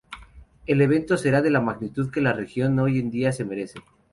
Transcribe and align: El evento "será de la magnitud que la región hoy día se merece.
El 0.65 0.81
evento 0.81 1.15
"será 1.15 1.43
de 1.43 1.51
la 1.51 1.61
magnitud 1.61 2.09
que 2.09 2.21
la 2.21 2.33
región 2.33 2.79
hoy 2.79 3.03
día 3.03 3.31
se 3.31 3.45
merece. 3.45 3.81